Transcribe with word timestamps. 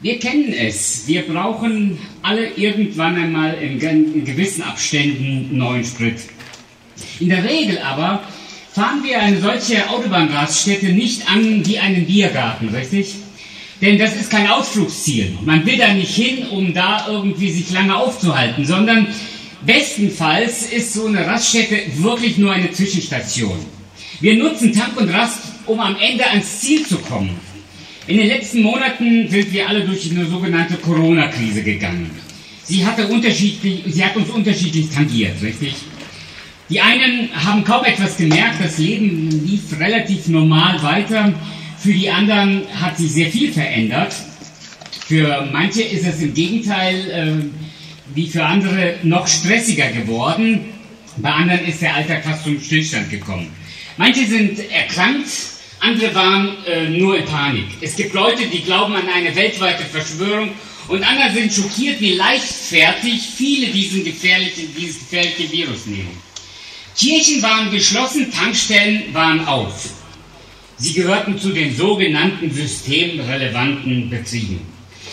Wir 0.00 0.20
kennen 0.20 0.52
es. 0.52 1.08
Wir 1.08 1.22
brauchen 1.22 1.98
alle 2.22 2.50
irgendwann 2.54 3.16
einmal 3.16 3.54
in, 3.54 3.80
gewissen 4.24 4.62
Abständen 4.62 5.58
neuen 5.58 5.84
Sprit. 5.84 6.18
In 7.18 7.30
der 7.30 7.42
Regel 7.42 7.78
aber 7.78 8.22
fahren 8.72 9.02
wir 9.02 9.20
eine 9.20 9.40
solche 9.40 9.90
Autobahnraststätte 9.90 10.86
nicht 10.86 11.28
an 11.28 11.66
wie 11.66 11.80
einen 11.80 12.06
Biergarten, 12.06 12.68
richtig? 12.68 13.16
Denn 13.80 13.98
das 13.98 14.14
ist 14.14 14.30
kein 14.30 14.46
Ausflugsziel. 14.46 15.36
Man 15.44 15.66
will 15.66 15.78
da 15.78 15.92
nicht 15.92 16.14
hin, 16.14 16.46
um 16.46 16.72
da 16.72 17.08
irgendwie 17.08 17.50
sich 17.50 17.70
lange 17.72 17.96
aufzuhalten, 17.96 18.64
sondern 18.64 19.08
bestenfalls 19.66 20.70
ist 20.70 20.92
so 20.92 21.06
eine 21.06 21.26
Raststätte 21.26 21.76
wirklich 21.96 22.38
nur 22.38 22.52
eine 22.52 22.70
Zwischenstation. 22.70 23.58
Wir 24.20 24.36
nutzen 24.36 24.72
Tank 24.72 24.96
und 24.96 25.10
Rast, 25.10 25.40
um 25.66 25.80
am 25.80 25.96
Ende 25.96 26.24
ans 26.28 26.60
Ziel 26.60 26.86
zu 26.86 26.98
kommen. 26.98 27.47
In 28.08 28.16
den 28.16 28.26
letzten 28.26 28.62
Monaten 28.62 29.28
sind 29.28 29.52
wir 29.52 29.68
alle 29.68 29.84
durch 29.84 30.10
eine 30.10 30.24
sogenannte 30.24 30.76
Corona-Krise 30.78 31.62
gegangen. 31.62 32.10
Sie, 32.64 32.84
hatte 32.86 33.06
unterschiedlich, 33.06 33.82
sie 33.86 34.02
hat 34.02 34.16
uns 34.16 34.30
unterschiedlich 34.30 34.88
tangiert, 34.88 35.42
richtig? 35.42 35.74
Die 36.70 36.80
einen 36.80 37.28
haben 37.34 37.62
kaum 37.64 37.84
etwas 37.84 38.16
gemerkt, 38.16 38.64
das 38.64 38.78
Leben 38.78 39.28
lief 39.46 39.78
relativ 39.78 40.26
normal 40.28 40.82
weiter. 40.82 41.34
Für 41.78 41.92
die 41.92 42.08
anderen 42.08 42.62
hat 42.80 42.96
sich 42.96 43.12
sehr 43.12 43.30
viel 43.30 43.52
verändert. 43.52 44.14
Für 45.06 45.46
manche 45.52 45.82
ist 45.82 46.06
es 46.06 46.22
im 46.22 46.32
Gegenteil, 46.32 47.10
äh, 47.10 48.14
wie 48.14 48.26
für 48.26 48.42
andere, 48.42 48.94
noch 49.02 49.26
stressiger 49.26 49.90
geworden. 49.90 50.60
Bei 51.18 51.30
anderen 51.30 51.66
ist 51.66 51.82
der 51.82 51.94
Alltag 51.94 52.24
fast 52.24 52.44
zum 52.44 52.58
Stillstand 52.58 53.10
gekommen. 53.10 53.48
Manche 53.98 54.24
sind 54.24 54.60
erkrankt, 54.70 55.28
andere 55.80 56.14
waren 56.14 56.56
äh, 56.66 56.88
nur 56.88 57.18
in 57.18 57.24
Panik. 57.24 57.66
Es 57.80 57.96
gibt 57.96 58.14
Leute, 58.14 58.46
die 58.46 58.62
glauben 58.62 58.94
an 58.94 59.08
eine 59.08 59.34
weltweite 59.34 59.84
Verschwörung 59.84 60.50
und 60.88 61.02
andere 61.02 61.32
sind 61.32 61.52
schockiert, 61.52 62.00
wie 62.00 62.14
leichtfertig 62.14 63.20
viele 63.36 63.68
diesen 63.68 64.04
gefährlichen, 64.04 64.74
dieses 64.76 65.00
gefährliche 65.00 65.52
Virus 65.52 65.86
nehmen. 65.86 66.16
Kirchen 66.96 67.42
waren 67.42 67.70
geschlossen, 67.70 68.32
Tankstellen 68.32 69.14
waren 69.14 69.46
auf. 69.46 69.90
Sie 70.78 70.94
gehörten 70.94 71.38
zu 71.38 71.50
den 71.50 71.76
sogenannten 71.76 72.50
systemrelevanten 72.50 74.10
Betrieben. 74.10 74.60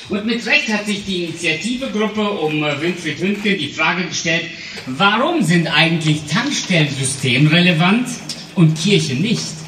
Und 0.10 0.26
mit 0.26 0.46
Recht 0.46 0.68
hat 0.70 0.86
sich 0.86 1.04
die 1.06 1.26
Initiativegruppe 1.26 2.22
um 2.22 2.64
äh, 2.64 2.80
Winfried 2.82 3.20
Hündke 3.20 3.58
die 3.58 3.70
Frage 3.70 4.06
gestellt, 4.06 4.46
warum 4.86 5.42
sind 5.42 5.68
eigentlich 5.68 6.22
Tankstellen 6.32 6.90
systemrelevant 6.90 8.08
und 8.56 8.78
Kirchen 8.80 9.22
nicht? 9.22 9.65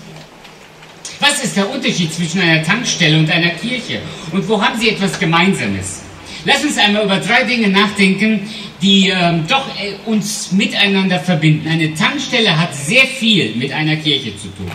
Was 1.19 1.43
ist 1.43 1.57
der 1.57 1.69
Unterschied 1.69 2.13
zwischen 2.13 2.41
einer 2.41 2.63
Tankstelle 2.63 3.17
und 3.17 3.29
einer 3.29 3.49
Kirche? 3.49 4.01
Und 4.31 4.47
wo 4.47 4.61
haben 4.61 4.79
sie 4.79 4.89
etwas 4.89 5.19
Gemeinsames? 5.19 6.01
Lass 6.45 6.63
uns 6.63 6.77
einmal 6.77 7.05
über 7.05 7.17
drei 7.17 7.43
Dinge 7.43 7.69
nachdenken, 7.69 8.47
die 8.81 9.09
äh, 9.09 9.33
doch 9.47 9.67
äh, 9.79 9.95
uns 10.05 10.51
miteinander 10.51 11.19
verbinden. 11.19 11.67
Eine 11.67 11.93
Tankstelle 11.95 12.57
hat 12.57 12.75
sehr 12.75 13.05
viel 13.05 13.55
mit 13.55 13.71
einer 13.71 13.95
Kirche 13.95 14.37
zu 14.37 14.47
tun. 14.55 14.71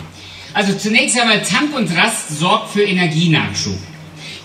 Also 0.53 0.73
zunächst 0.73 1.19
einmal 1.19 1.41
Tank 1.41 1.75
und 1.75 1.95
Rast 1.97 2.37
sorgt 2.37 2.73
für 2.73 2.83
Energienachschub. 2.83 3.79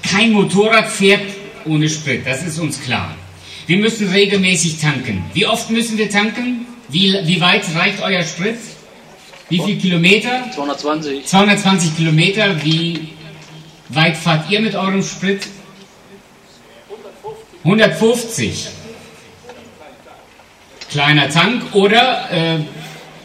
Kein 0.03 0.33
Motorrad 0.33 0.89
fährt 0.89 1.21
ohne 1.65 1.89
Sprit, 1.89 2.25
das 2.25 2.45
ist 2.45 2.59
uns 2.59 2.81
klar. 2.81 3.15
Wir 3.67 3.77
müssen 3.77 4.09
regelmäßig 4.09 4.79
tanken. 4.81 5.25
Wie 5.35 5.47
oft 5.47 5.69
müssen 5.71 5.99
wir 5.99 6.09
tanken? 6.09 6.67
Wie, 6.89 7.15
wie 7.25 7.41
weit 7.41 7.65
reicht 7.75 8.01
euer 8.01 8.23
Sprit? 8.23 8.57
Wie 9.49 9.61
viele 9.61 9.79
Kilometer? 9.79 10.51
220. 10.55 11.25
220 11.27 11.97
Kilometer. 11.97 12.65
Wie 12.65 13.09
weit 13.89 14.17
fahrt 14.17 14.51
ihr 14.51 14.61
mit 14.61 14.75
eurem 14.75 15.03
Sprit? 15.03 15.47
150. 17.65 18.69
Kleiner 20.91 21.29
Tank 21.29 21.75
oder 21.75 22.31
äh, 22.31 22.59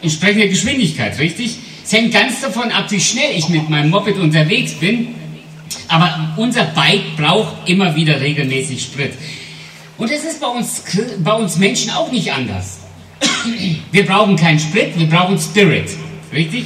entsprechende 0.02 0.48
Geschwindigkeit, 0.48 1.18
richtig? 1.18 1.56
Es 1.84 1.92
hängt 1.92 2.12
ganz 2.12 2.40
davon 2.40 2.70
ab, 2.70 2.90
wie 2.90 3.00
schnell 3.00 3.36
ich 3.36 3.48
mit 3.48 3.68
meinem 3.68 3.90
Moped 3.90 4.16
unterwegs 4.16 4.72
bin. 4.74 5.14
Aber 5.88 6.34
unser 6.36 6.64
Bike 6.64 7.16
braucht 7.16 7.68
immer 7.68 7.94
wieder 7.94 8.20
regelmäßig 8.20 8.82
Sprit. 8.82 9.12
Und 9.98 10.10
es 10.10 10.24
ist 10.24 10.40
bei 10.40 10.46
uns, 10.46 10.82
bei 11.18 11.32
uns 11.32 11.56
Menschen 11.56 11.90
auch 11.90 12.10
nicht 12.10 12.32
anders. 12.32 12.80
Wir 13.92 14.06
brauchen 14.06 14.36
keinen 14.36 14.58
Sprit, 14.58 14.98
wir 14.98 15.06
brauchen 15.06 15.38
Spirit. 15.38 15.90
Richtig? 16.34 16.64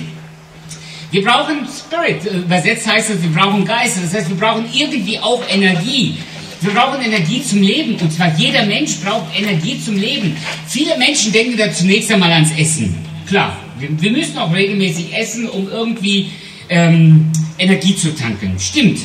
Wir 1.11 1.25
brauchen 1.25 1.67
Spirit. 1.67 2.25
Übersetzt 2.45 2.87
heißt 2.87 3.11
es, 3.11 3.23
wir 3.23 3.31
brauchen 3.31 3.65
Geist. 3.65 3.99
Das 4.03 4.15
heißt, 4.15 4.29
wir 4.29 4.37
brauchen 4.37 4.65
irgendwie 4.73 5.19
auch 5.19 5.43
Energie. 5.49 6.17
Wir 6.61 6.73
brauchen 6.73 7.03
Energie 7.03 7.43
zum 7.43 7.63
Leben. 7.63 7.97
Und 7.97 8.13
zwar 8.13 8.35
jeder 8.37 8.65
Mensch 8.67 8.97
braucht 8.97 9.39
Energie 9.39 9.81
zum 9.81 9.97
Leben. 9.97 10.37
Viele 10.67 10.99
Menschen 10.99 11.33
denken 11.33 11.57
da 11.57 11.73
zunächst 11.73 12.11
einmal 12.11 12.33
ans 12.33 12.51
Essen. 12.59 12.95
Klar, 13.27 13.57
wir, 13.79 13.89
wir 14.01 14.11
müssen 14.11 14.37
auch 14.39 14.53
regelmäßig 14.53 15.17
essen, 15.17 15.49
um 15.49 15.69
irgendwie 15.71 16.31
ähm, 16.69 17.31
Energie 17.59 17.97
zu 17.97 18.15
tanken. 18.15 18.57
Stimmt. 18.59 19.01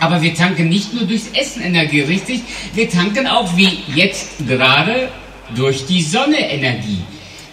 Aber 0.00 0.20
wir 0.20 0.34
tanken 0.34 0.68
nicht 0.68 0.92
nur 0.92 1.04
durchs 1.04 1.28
Essen 1.32 1.62
Energie, 1.62 2.00
richtig? 2.00 2.40
Wir 2.74 2.90
tanken 2.90 3.26
auch 3.26 3.56
wie 3.56 3.78
jetzt 3.94 4.46
gerade 4.46 5.08
durch 5.54 5.86
die 5.86 6.02
Sonne 6.02 6.38
Energie. 6.38 6.98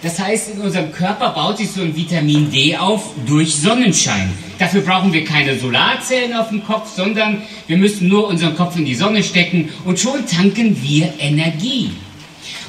Das 0.03 0.17
heißt, 0.19 0.55
in 0.55 0.61
unserem 0.61 0.91
Körper 0.91 1.29
baut 1.29 1.59
sich 1.59 1.69
so 1.69 1.81
ein 1.81 1.95
Vitamin 1.95 2.49
D 2.49 2.75
auf 2.75 3.11
durch 3.27 3.55
Sonnenschein. 3.55 4.31
Dafür 4.57 4.81
brauchen 4.81 5.13
wir 5.13 5.23
keine 5.23 5.57
Solarzellen 5.57 6.33
auf 6.33 6.49
dem 6.49 6.63
Kopf, 6.63 6.95
sondern 6.95 7.43
wir 7.67 7.77
müssen 7.77 8.07
nur 8.07 8.27
unseren 8.27 8.55
Kopf 8.55 8.75
in 8.77 8.85
die 8.85 8.95
Sonne 8.95 9.21
stecken 9.23 9.69
und 9.85 9.99
schon 9.99 10.25
tanken 10.25 10.75
wir 10.81 11.13
Energie. 11.19 11.91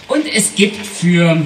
Und 0.08 0.26
es 0.26 0.54
gibt 0.54 0.84
für 0.84 1.40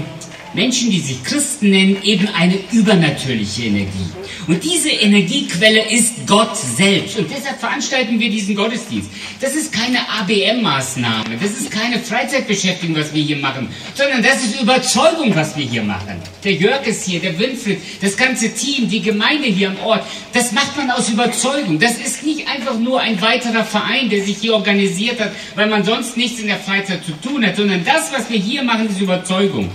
Menschen, 0.57 0.91
die 0.91 1.01
sich 1.01 1.23
Christen 1.23 1.69
nennen, 1.69 1.99
eben 2.03 2.29
eine 2.29 2.59
übernatürliche 2.73 3.65
Energie. 3.65 4.11
Und 4.49 4.65
diese 4.65 4.89
Energiequelle 4.89 5.91
ist 5.91 6.27
Gott 6.27 6.57
selbst. 6.57 7.19
Und 7.19 7.31
deshalb 7.31 7.61
veranstalten 7.61 8.19
wir 8.19 8.31
diesen 8.31 8.55
Gottesdienst. 8.57 9.11
Das 9.41 9.55
ist 9.55 9.71
keine 9.71 9.99
ABM-Maßnahme, 10.19 11.37
das 11.41 11.51
ist 11.51 11.71
keine 11.71 11.99
Freizeitbeschäftigung, 11.99 12.97
was 12.97 13.13
wir 13.13 13.23
hier 13.23 13.37
machen, 13.37 13.69
sondern 13.95 14.23
das 14.23 14.45
ist 14.45 14.61
Überzeugung, 14.61 15.37
was 15.37 15.55
wir 15.59 15.65
hier 15.67 15.83
machen. 15.83 16.23
Der 16.43 16.53
Jörg 16.55 16.87
ist 16.87 17.05
hier, 17.05 17.21
der 17.21 17.39
Winfried, 17.39 17.79
das 18.01 18.17
ganze 18.17 18.55
Team, 18.55 18.89
die 18.89 19.03
Gemeinde 19.03 19.49
hier 19.49 19.69
am 19.69 19.79
Ort, 19.85 20.05
das 20.33 20.53
macht 20.53 20.75
man 20.77 20.91
aus 20.91 21.11
Überzeugung. 21.11 21.79
Das 21.79 21.99
ist 21.99 22.25
nicht 22.25 22.49
einfach 22.49 22.79
nur 22.79 23.01
ein 23.01 23.21
weiterer 23.21 23.65
Verein, 23.65 24.09
der 24.09 24.25
sich 24.25 24.39
hier 24.39 24.55
organisiert 24.55 25.21
hat, 25.21 25.33
weil 25.55 25.69
man 25.69 25.85
sonst 25.85 26.17
nichts 26.17 26.41
in 26.41 26.47
der 26.47 26.59
Freizeit 26.59 27.05
zu 27.05 27.13
tun 27.21 27.45
hat, 27.45 27.57
sondern 27.57 27.85
das, 27.85 28.11
was 28.11 28.31
wir 28.31 28.39
hier 28.39 28.63
machen, 28.63 28.89
ist 28.89 29.01
Überzeugung 29.01 29.71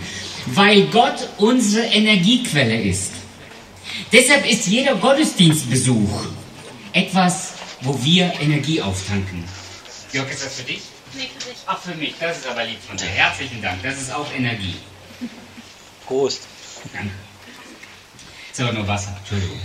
weil 0.48 0.88
Gott 0.88 1.30
unsere 1.38 1.86
Energiequelle 1.86 2.82
ist. 2.82 3.12
Deshalb 4.12 4.50
ist 4.50 4.68
jeder 4.68 4.96
Gottesdienstbesuch 4.96 6.26
etwas, 6.94 7.54
wo 7.82 7.98
wir 8.04 8.34
Energie 8.40 8.82
auftanken. 8.82 9.44
Jörg, 10.12 10.30
ist 10.30 10.44
das 10.46 10.56
für 10.56 10.64
dich? 10.64 10.82
Nee, 11.14 11.30
für 11.38 11.50
dich. 11.50 11.58
Ach, 11.66 11.82
für 11.82 11.96
mich. 11.96 12.14
Das 12.20 12.40
ist 12.40 12.48
aber 12.48 12.66
lieb 12.66 12.80
von 12.88 12.98
dir. 12.98 13.06
Herzlichen 13.06 13.62
Dank. 13.62 13.82
Das 13.84 14.02
ist 14.02 14.14
auch 14.14 14.28
Energie. 14.34 14.76
Prost. 16.06 16.42
Danke. 16.94 17.12
Ist 18.52 18.60
aber 18.60 18.74
nur 18.74 18.88
Wasser. 18.88 19.18
Entschuldigung. 19.20 19.60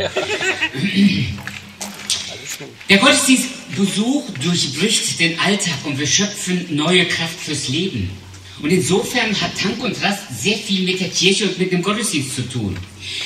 Der 2.88 2.98
Gottesdienstbesuch 2.98 4.30
durchbricht 4.42 5.18
den 5.20 5.38
Alltag 5.40 5.74
und 5.84 5.98
wir 5.98 6.06
schöpfen 6.06 6.74
neue 6.74 7.06
Kraft 7.06 7.38
fürs 7.40 7.68
Leben. 7.68 8.16
Und 8.62 8.70
insofern 8.70 9.38
hat 9.40 9.58
Tank 9.58 9.82
und 9.82 10.02
Rast 10.02 10.40
sehr 10.40 10.56
viel 10.56 10.84
mit 10.84 11.00
der 11.00 11.10
Kirche 11.10 11.44
und 11.44 11.58
mit 11.58 11.72
dem 11.72 11.82
Gottesdienst 11.82 12.36
zu 12.36 12.48
tun. 12.48 12.76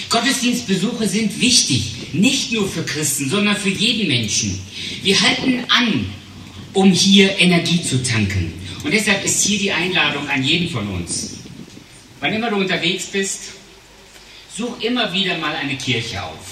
Gottesdienstbesuche 0.08 1.08
sind 1.08 1.40
wichtig, 1.40 1.94
nicht 2.12 2.52
nur 2.52 2.68
für 2.68 2.82
Christen, 2.82 3.30
sondern 3.30 3.56
für 3.56 3.68
jeden 3.68 4.08
Menschen. 4.08 4.60
Wir 5.02 5.20
halten 5.20 5.64
an, 5.68 6.06
um 6.72 6.92
hier 6.92 7.38
Energie 7.38 7.82
zu 7.82 8.02
tanken. 8.02 8.52
Und 8.82 8.92
deshalb 8.92 9.24
ist 9.24 9.44
hier 9.44 9.58
die 9.58 9.72
Einladung 9.72 10.28
an 10.28 10.42
jeden 10.42 10.68
von 10.68 10.88
uns. 10.88 11.36
Wann 12.18 12.32
immer 12.32 12.50
du 12.50 12.56
unterwegs 12.56 13.06
bist, 13.06 13.52
such 14.56 14.80
immer 14.80 15.12
wieder 15.12 15.38
mal 15.38 15.54
eine 15.54 15.76
Kirche 15.76 16.22
auf. 16.22 16.46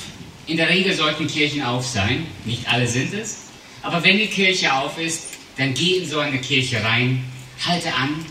In 0.47 0.57
der 0.57 0.69
Regel 0.69 0.95
sollten 0.95 1.27
Kirchen 1.27 1.63
auf 1.63 1.87
sein, 1.87 2.27
nicht 2.45 2.67
alle 2.69 2.87
sind 2.87 3.13
es, 3.13 3.39
aber 3.83 4.03
wenn 4.03 4.19
die 4.19 4.29
Kirche 4.29 4.73
auf 4.73 4.99
ist, 4.99 5.25
dann 5.57 5.75
geh 5.75 5.99
in 5.99 6.09
so 6.09 6.21
eine 6.21 6.39
Kirche 6.39 6.83
rein, 6.83 7.25
halte 7.67 7.93
an 7.93 8.25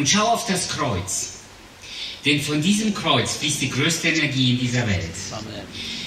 und 0.00 0.08
schau 0.08 0.28
auf 0.28 0.46
das 0.46 0.70
Kreuz. 0.70 1.40
Denn 2.24 2.40
von 2.40 2.62
diesem 2.62 2.94
Kreuz 2.94 3.36
fließt 3.36 3.60
die 3.60 3.68
größte 3.68 4.08
Energie 4.08 4.52
in 4.52 4.58
dieser 4.58 4.86
Welt. 4.86 5.04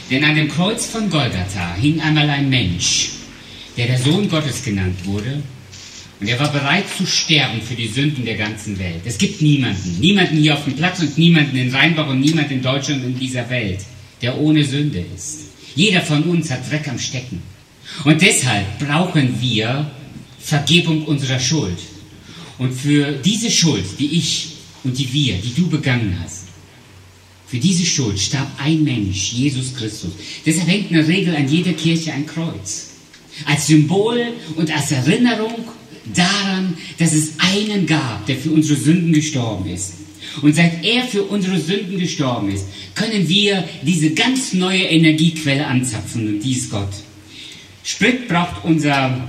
Denn 0.10 0.24
an 0.24 0.36
dem 0.36 0.50
Kreuz 0.50 0.88
von 0.88 1.12
Golgatha 1.12 1.76
hing 1.76 2.02
einmal 2.02 2.28
ein 2.28 2.50
Mensch, 2.50 3.12
der 3.78 3.86
der 3.86 4.00
Sohn 4.00 4.28
Gottes 4.28 4.64
genannt 4.64 4.98
wurde. 5.06 5.44
Und 6.20 6.28
er 6.28 6.40
war 6.40 6.52
bereit 6.52 6.86
zu 6.98 7.06
sterben 7.06 7.62
für 7.62 7.76
die 7.76 7.88
Sünden 7.88 8.26
der 8.26 8.36
ganzen 8.36 8.80
Welt. 8.80 9.02
Es 9.06 9.20
gibt 9.20 9.44
niemanden, 9.44 10.00
niemanden 10.00 10.38
hier 10.38 10.56
auf 10.56 10.64
dem 10.64 10.76
Platz 10.76 11.00
und 11.00 11.16
niemanden 11.20 11.56
in 11.56 11.74
Rheinbach 11.74 12.08
und 12.08 12.20
niemanden 12.20 12.54
in 12.54 12.62
Deutschland 12.64 13.04
und 13.04 13.12
in 13.12 13.20
dieser 13.20 13.48
Welt, 13.52 13.82
der 14.24 14.40
ohne 14.40 14.64
Sünde 14.64 15.06
ist. 15.16 15.42
Jeder 15.76 16.02
von 16.02 16.24
uns 16.24 16.50
hat 16.50 16.68
Dreck 16.68 16.88
am 16.88 16.98
Stecken. 16.98 17.44
Und 18.06 18.24
deshalb 18.24 18.80
brauchen 18.80 19.40
wir 19.40 19.92
Vergebung 20.40 21.06
unserer 21.06 21.40
Schuld. 21.40 21.78
Und 22.64 22.72
für 22.72 23.12
diese 23.12 23.52
Schuld, 23.52 23.84
die 24.00 24.18
ich 24.18 24.54
und 24.86 24.98
die 24.98 25.12
wir, 25.12 25.36
die 25.36 25.54
du 25.54 25.68
begangen 25.68 26.18
hast, 26.24 26.44
für 27.46 27.58
diese 27.58 27.86
Schuld 27.86 28.18
starb 28.18 28.50
ein 28.58 28.86
Mensch, 28.86 29.34
Jesus 29.34 29.76
Christus. 29.76 30.12
Deshalb 30.46 30.70
hängt 30.70 30.90
in 30.90 30.96
der 30.96 31.08
Regel 31.10 31.36
an 31.36 31.50
jeder 31.50 31.74
Kirche 31.74 32.14
ein 32.14 32.26
Kreuz. 32.26 32.92
Als 33.46 33.68
Symbol 33.68 34.28
und 34.56 34.74
als 34.74 34.94
Erinnerung 34.94 35.66
daran, 36.16 36.78
dass 36.98 37.12
es 37.12 37.34
einen 37.38 37.86
gab, 37.86 38.26
der 38.28 38.38
für 38.38 38.52
unsere 38.52 38.80
Sünden 38.80 39.12
gestorben 39.12 39.70
ist. 39.70 39.96
Und 40.42 40.56
seit 40.56 40.86
er 40.86 41.04
für 41.04 41.24
unsere 41.24 41.60
Sünden 41.60 42.00
gestorben 42.00 42.50
ist, 42.50 42.66
können 42.96 43.28
wir 43.28 43.68
diese 43.82 44.12
ganz 44.12 44.54
neue 44.54 44.84
Energiequelle 44.84 45.68
anzapfen 45.68 46.30
und 46.30 46.40
die 46.40 46.54
ist 46.54 46.72
Gott. 46.72 46.94
Sprit 47.84 48.30
braucht 48.30 48.64
unser 48.64 49.28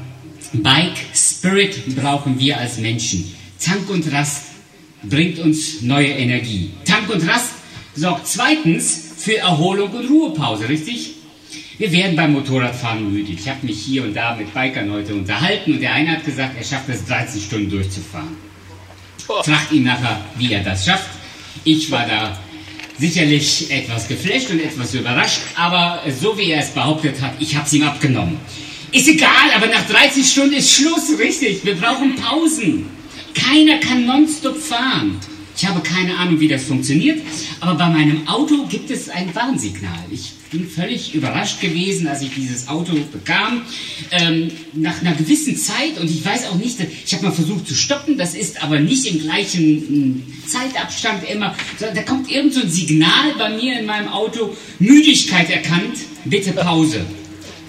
Bike, 0.62 0.96
Spirit 1.14 1.96
brauchen 1.96 2.38
wir 2.38 2.58
als 2.58 2.78
Menschen. 2.78 3.34
Tank 3.60 3.88
und 3.90 4.10
Rast 4.12 4.46
bringt 5.02 5.38
uns 5.38 5.82
neue 5.82 6.08
Energie. 6.08 6.70
Tank 6.84 7.10
und 7.10 7.28
Rast 7.28 7.52
sorgt 7.94 8.26
zweitens 8.26 9.12
für 9.16 9.38
Erholung 9.38 9.90
und 9.90 10.08
Ruhepause, 10.08 10.68
richtig? 10.68 11.10
Wir 11.78 11.90
werden 11.90 12.14
beim 12.14 12.32
Motorradfahren 12.32 13.12
müde. 13.12 13.32
Ich 13.32 13.48
habe 13.48 13.66
mich 13.66 13.80
hier 13.80 14.04
und 14.04 14.14
da 14.14 14.36
mit 14.36 14.52
Bikern 14.54 14.92
heute 14.92 15.14
unterhalten 15.14 15.74
und 15.74 15.80
der 15.80 15.92
eine 15.92 16.12
hat 16.12 16.24
gesagt, 16.24 16.56
er 16.56 16.64
schafft 16.64 16.88
es 16.88 17.04
13 17.06 17.40
Stunden 17.40 17.70
durchzufahren. 17.70 18.36
Fragt 19.26 19.72
ihn 19.72 19.84
nachher, 19.84 20.20
wie 20.36 20.52
er 20.52 20.62
das 20.62 20.84
schafft. 20.84 21.10
Ich 21.64 21.90
war 21.90 22.06
da 22.06 22.38
sicherlich 22.98 23.70
etwas 23.70 24.06
geflasht 24.06 24.50
und 24.50 24.60
etwas 24.60 24.94
überrascht, 24.94 25.40
aber 25.56 26.02
so 26.20 26.38
wie 26.38 26.50
er 26.52 26.60
es 26.60 26.70
behauptet 26.70 27.20
hat, 27.20 27.32
ich 27.40 27.56
habe 27.56 27.66
es 27.66 27.72
ihm 27.72 27.82
abgenommen. 27.82 28.38
Ist 28.94 29.08
egal, 29.08 29.50
aber 29.56 29.66
nach 29.66 29.84
13 29.88 30.22
Stunden 30.22 30.54
ist 30.54 30.70
Schluss, 30.70 31.18
richtig. 31.18 31.64
Wir 31.64 31.74
brauchen 31.74 32.14
Pausen. 32.14 32.86
Keiner 33.34 33.78
kann 33.78 34.06
nonstop 34.06 34.56
fahren. 34.56 35.18
Ich 35.56 35.66
habe 35.66 35.80
keine 35.80 36.16
Ahnung, 36.16 36.38
wie 36.38 36.46
das 36.46 36.62
funktioniert, 36.62 37.20
aber 37.58 37.74
bei 37.74 37.88
meinem 37.88 38.28
Auto 38.28 38.66
gibt 38.66 38.92
es 38.92 39.08
ein 39.08 39.34
Warnsignal. 39.34 39.98
Ich 40.12 40.30
bin 40.52 40.68
völlig 40.68 41.12
überrascht 41.12 41.60
gewesen, 41.60 42.06
als 42.06 42.22
ich 42.22 42.34
dieses 42.36 42.68
Auto 42.68 42.92
bekam. 43.10 43.62
Ähm, 44.12 44.52
nach 44.74 45.00
einer 45.00 45.14
gewissen 45.16 45.56
Zeit, 45.56 45.98
und 46.00 46.08
ich 46.08 46.24
weiß 46.24 46.46
auch 46.46 46.56
nicht, 46.56 46.78
ich 47.04 47.14
habe 47.14 47.24
mal 47.24 47.32
versucht 47.32 47.66
zu 47.66 47.74
stoppen, 47.74 48.16
das 48.16 48.36
ist 48.36 48.62
aber 48.62 48.78
nicht 48.78 49.06
im 49.06 49.18
gleichen 49.18 49.62
hm, 49.62 50.22
Zeitabstand 50.46 51.28
immer, 51.28 51.56
sondern 51.80 51.96
da 51.96 52.02
kommt 52.02 52.30
irgend 52.30 52.54
so 52.54 52.60
ein 52.60 52.70
Signal 52.70 53.34
bei 53.38 53.50
mir 53.50 53.80
in 53.80 53.86
meinem 53.86 54.08
Auto, 54.08 54.56
Müdigkeit 54.78 55.50
erkannt, 55.50 55.98
bitte 56.24 56.52
Pause. 56.52 57.04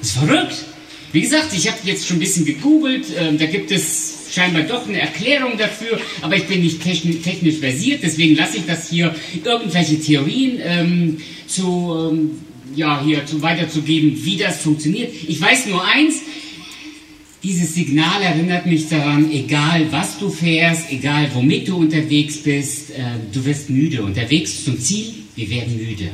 Das 0.02 0.10
ist 0.10 0.18
verrückt. 0.18 0.66
Wie 1.16 1.22
gesagt, 1.22 1.54
ich 1.54 1.66
habe 1.70 1.78
jetzt 1.86 2.06
schon 2.06 2.18
ein 2.18 2.20
bisschen 2.20 2.44
gegoogelt, 2.44 3.06
äh, 3.16 3.34
da 3.38 3.46
gibt 3.46 3.72
es 3.72 4.26
scheinbar 4.32 4.64
doch 4.64 4.86
eine 4.86 5.00
Erklärung 5.00 5.58
dafür, 5.58 5.98
aber 6.22 6.36
ich 6.36 6.44
bin 6.46 6.62
nicht 6.62 6.84
technisch, 6.84 7.22
technisch 7.22 7.56
versiert, 7.56 8.04
deswegen 8.04 8.36
lasse 8.36 8.58
ich 8.58 8.66
das 8.66 8.90
hier, 8.90 9.16
irgendwelche 9.42 9.98
Theorien 9.98 10.60
ähm, 10.62 11.18
zu, 11.48 12.12
ähm, 12.12 12.32
ja, 12.76 13.02
hier 13.02 13.26
zu 13.26 13.42
weiterzugeben, 13.42 14.26
wie 14.26 14.36
das 14.36 14.62
funktioniert. 14.62 15.14
Ich 15.26 15.40
weiß 15.40 15.68
nur 15.68 15.86
eins, 15.86 16.16
dieses 17.42 17.74
Signal 17.76 18.22
erinnert 18.22 18.66
mich 18.66 18.90
daran, 18.90 19.32
egal 19.32 19.88
was 19.92 20.20
du 20.20 20.30
fährst, 20.30 20.92
egal 20.92 21.30
womit 21.34 21.70
du 21.70 21.78
unterwegs 21.78 22.44
bist, 22.44 22.90
äh, 22.90 23.04
du 23.32 23.46
wirst 23.46 23.70
müde. 23.70 24.04
Unterwegs 24.04 24.66
zum 24.66 24.78
Ziel, 24.78 25.14
wir 25.38 25.50
werden 25.50 25.78
müde. 25.78 26.10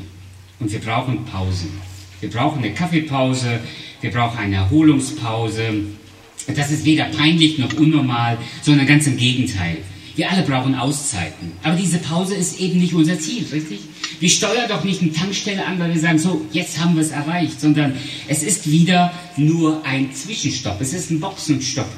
Und 0.59 0.71
wir 0.71 0.79
brauchen 0.79 1.25
Pausen. 1.25 1.71
Wir 2.19 2.29
brauchen 2.29 2.63
eine 2.63 2.71
Kaffeepause, 2.75 3.61
wir 4.01 4.11
brauchen 4.11 4.39
eine 4.39 4.55
Erholungspause, 4.57 5.83
das 6.47 6.71
ist 6.71 6.85
weder 6.85 7.05
peinlich 7.05 7.57
noch 7.57 7.73
unnormal, 7.73 8.37
sondern 8.61 8.87
ganz 8.87 9.07
im 9.07 9.17
Gegenteil. 9.17 9.77
Wir 10.15 10.29
alle 10.29 10.43
brauchen 10.43 10.75
Auszeiten. 10.75 11.53
Aber 11.63 11.75
diese 11.75 11.99
Pause 11.99 12.35
ist 12.35 12.59
eben 12.59 12.79
nicht 12.79 12.93
unser 12.93 13.17
Ziel, 13.19 13.45
richtig? 13.51 13.79
Wir 14.19 14.29
steuern 14.29 14.67
doch 14.67 14.83
nicht 14.83 15.01
eine 15.01 15.13
Tankstelle 15.13 15.65
an, 15.65 15.79
weil 15.79 15.93
wir 15.93 15.99
sagen, 16.01 16.19
so, 16.19 16.45
jetzt 16.51 16.79
haben 16.79 16.95
wir 16.95 17.01
es 17.01 17.11
erreicht, 17.11 17.61
sondern 17.61 17.95
es 18.27 18.43
ist 18.43 18.69
wieder 18.69 19.13
nur 19.37 19.83
ein 19.85 20.13
Zwischenstopp. 20.13 20.81
Es 20.81 20.93
ist 20.93 21.11
ein 21.11 21.19
Boxenstopp, 21.19 21.89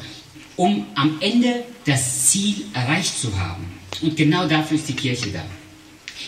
um 0.56 0.86
am 0.96 1.18
Ende 1.22 1.64
das 1.86 2.30
Ziel 2.30 2.66
erreicht 2.74 3.20
zu 3.20 3.38
haben. 3.38 3.66
Und 4.02 4.16
genau 4.16 4.48
dafür 4.48 4.78
ist 4.78 4.90
die 4.90 4.94
Kirche 4.94 5.30
da. 5.32 5.44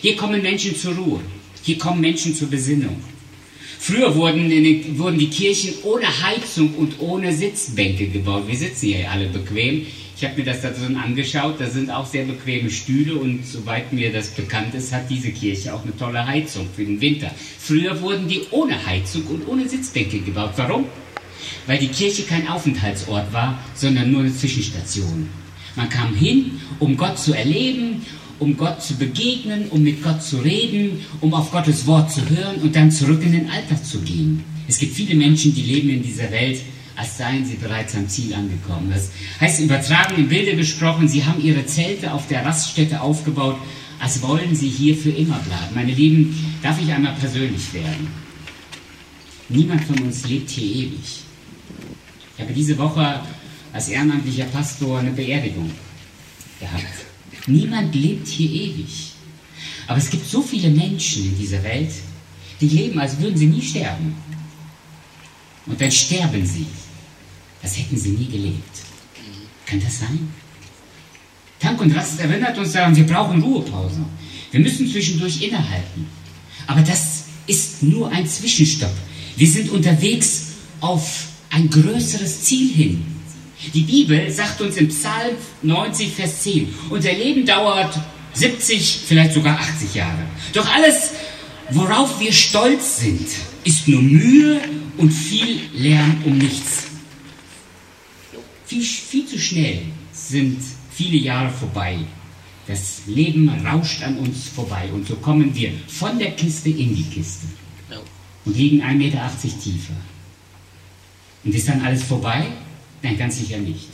Hier 0.01 0.16
kommen 0.16 0.42
Menschen 0.42 0.75
zur 0.75 0.95
Ruhe. 0.95 1.21
Hier 1.62 1.78
kommen 1.78 2.01
Menschen 2.01 2.36
zur 2.36 2.50
Besinnung. 2.50 2.98
Früher 3.80 4.16
wurden, 4.16 4.50
den, 4.50 4.98
wurden 4.98 5.19
die 5.19 5.30
Kirchen 5.30 5.74
ohne 5.83 6.07
Heizung 6.24 6.74
und 6.75 7.00
ohne 7.00 7.33
Sitzbänke 7.33 8.07
gebaut. 8.07 8.48
Wir 8.48 8.57
sitzen 8.57 8.88
hier 8.88 9.12
alle 9.12 9.27
bequem. 9.27 9.86
Ich 10.18 10.24
habe 10.24 10.38
mir 10.38 10.45
das 10.45 10.62
da 10.62 10.69
drin 10.69 10.95
angeschaut. 10.95 11.56
Da 11.60 11.69
sind 11.69 11.92
auch 11.92 12.06
sehr 12.06 12.24
bequeme 12.24 12.69
Stühle 12.69 13.16
und 13.16 13.45
soweit 13.45 13.92
mir 13.92 14.12
das 14.12 14.30
bekannt 14.30 14.74
ist, 14.74 14.94
hat 14.94 15.10
diese 15.10 15.31
Kirche 15.31 15.74
auch 15.74 15.83
eine 15.83 15.95
tolle 15.98 16.25
Heizung 16.25 16.68
für 16.74 16.86
den 16.86 17.01
Winter. 17.01 17.31
Früher 17.60 18.01
wurden 18.01 18.27
die 18.27 18.44
ohne 18.51 18.86
Heizung 18.86 19.24
und 19.27 19.48
ohne 19.48 19.68
Sitzbänke 19.68 20.19
gebaut. 20.19 20.54
Warum? 20.56 20.86
Weil 21.68 21.80
die 21.80 21.89
Kirche 21.89 22.24
kein 22.24 22.48
Aufenthaltsort 22.48 23.31
war, 23.33 23.60
sondern 23.75 24.12
nur 24.12 24.21
eine 24.21 24.33
Zwischenstation. 24.33 25.30
Man 25.75 25.89
kam 25.89 26.16
hin, 26.16 26.62
um 26.80 26.95
Gott 26.95 27.19
zu 27.19 27.33
erleben 27.33 28.06
um 28.40 28.58
Gott 28.58 28.82
zu 28.82 28.96
begegnen, 28.96 29.68
um 29.70 29.84
mit 29.84 30.04
Gott 30.04 30.22
zu 30.22 30.38
reden, 30.38 31.02
um 31.22 31.34
auf 31.34 31.52
Gottes 31.52 31.86
Wort 31.86 32.12
zu 32.12 32.28
hören 32.30 32.58
und 32.62 32.76
dann 32.76 32.92
zurück 32.92 33.22
in 33.24 33.32
den 33.32 33.50
Alltag 33.50 33.86
zu 33.86 34.00
gehen. 34.02 34.44
Es 34.68 34.78
gibt 34.78 34.96
viele 34.96 35.16
Menschen, 35.16 35.54
die 35.54 35.62
leben 35.62 35.90
in 35.90 36.04
dieser 36.04 36.30
Welt, 36.32 36.62
als 36.96 37.18
seien 37.18 37.46
sie 37.46 37.56
bereits 37.56 37.96
am 37.96 38.08
Ziel 38.08 38.34
angekommen. 38.34 38.90
Das 38.92 39.12
heißt, 39.40 39.62
übertragen 39.62 40.16
in 40.16 40.28
Bilder 40.28 40.54
gesprochen, 40.54 41.08
sie 41.08 41.24
haben 41.26 41.44
ihre 41.44 41.66
Zelte 41.66 42.14
auf 42.14 42.28
der 42.28 42.46
Raststätte 42.46 43.02
aufgebaut, 43.02 43.58
als 44.00 44.22
wollen 44.22 44.56
sie 44.56 44.70
hier 44.70 44.96
für 44.96 45.12
immer 45.12 45.40
bleiben. 45.40 45.74
Meine 45.74 45.94
Lieben, 45.94 46.58
darf 46.62 46.81
ich 46.81 46.92
einmal 46.92 47.14
persönlich 47.14 47.74
werden? 47.74 48.08
Niemand 49.50 49.84
von 49.84 50.00
uns 50.00 50.28
lebt 50.28 50.50
hier 50.50 50.64
ewig. 50.64 51.24
Ich 52.36 52.44
habe 52.44 52.54
diese 52.54 52.78
Woche 52.78 53.22
als 53.72 53.90
ehrenamtlicher 53.90 54.46
Pastor 54.46 55.00
eine 55.00 55.12
Beerdigung 55.12 55.72
gehabt. 56.60 57.15
Niemand 57.47 57.94
lebt 57.94 58.27
hier 58.27 58.50
ewig. 58.50 59.12
Aber 59.88 59.97
es 59.97 60.09
gibt 60.09 60.27
so 60.27 60.42
viele 60.42 60.69
Menschen 60.69 61.25
in 61.25 61.38
dieser 61.38 61.63
Welt, 61.63 61.92
die 62.59 62.68
leben, 62.68 63.00
als 63.00 63.19
würden 63.19 63.38
sie 63.38 63.45
nie 63.47 63.62
sterben. 63.62 64.15
Und 65.65 65.80
dann 65.80 65.92
sterben 65.92 66.45
sie, 66.45 66.65
als 67.62 67.77
hätten 67.77 67.97
sie 67.97 68.12
nie 68.12 68.27
gelebt. 68.27 68.77
Kann 69.65 69.81
das 69.81 70.00
sein? 70.00 70.33
Tank 71.59 71.81
und 71.81 71.95
Rast 71.95 72.19
erinnert 72.19 72.57
uns 72.57 72.73
daran, 72.73 72.95
wir 72.95 73.06
brauchen 73.06 73.42
Ruhepausen. 73.42 74.06
Wir 74.52 74.59
müssen 74.59 74.90
zwischendurch 74.90 75.42
innehalten. 75.42 76.07
Aber 76.68 76.81
das 76.81 77.25
ist 77.47 77.83
nur 77.83 78.11
ein 78.11 78.28
Zwischenstopp. 78.28 78.94
Wir 79.35 79.47
sind 79.47 79.69
unterwegs 79.69 80.47
auf 80.81 81.28
ein 81.49 81.69
größeres 81.69 82.42
Ziel 82.44 82.73
hin. 82.73 83.15
Die 83.74 83.81
Bibel 83.81 84.30
sagt 84.31 84.62
uns 84.62 84.78
im 84.78 84.88
Psalm 84.90 85.36
90, 85.62 86.14
Vers 86.14 86.42
10, 86.44 86.74
unser 86.90 87.14
Leben 87.14 87.45
dauert 87.45 87.98
70, 88.34 89.00
vielleicht 89.07 89.34
sogar 89.34 89.60
80 89.60 89.95
Jahre. 89.95 90.26
Doch 90.54 90.68
alles, 90.74 91.12
worauf 91.72 92.19
wir 92.19 92.31
stolz 92.31 93.00
sind, 93.00 93.28
ist 93.64 93.88
nur 93.88 94.02
Mühe 94.02 94.60
und 94.98 95.12
viel 95.12 95.62
Lärm 95.74 96.22
um 96.26 96.38
nichts. 96.38 96.86
Viel, 98.66 98.84
viel 98.84 99.26
zu 99.26 99.40
schnell 99.40 99.81
sind 100.12 100.60
viele 100.92 101.18
Jahre 101.18 101.50
vorbei. 101.50 102.00
Das 102.68 103.02
Leben 103.06 103.50
rauscht 103.66 104.02
an 104.04 104.18
uns 104.18 104.48
vorbei 104.50 104.90
und 104.92 105.07
so 105.07 105.16
kommen 105.16 105.54
wir 105.56 105.72
von 105.88 106.18
der 106.18 106.31
Kiste 106.31 106.69
in 106.69 106.95
die 106.95 107.04
Kiste 107.04 107.45
und 108.45 108.57
liegen 108.57 108.81
1,80 108.81 108.94
Meter 108.95 109.31
tiefer. 109.64 109.94
Und 111.44 111.54
ist 111.54 111.68
dann 111.68 111.81
alles 111.81 112.04
vorbei? 112.04 112.48
Nein, 113.06 113.19
ganz 113.19 113.38
sicher 113.38 113.59
nicht. 113.59 113.85